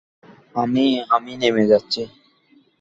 [0.55, 2.01] আমি, আমি নেমে যাচ্ছি।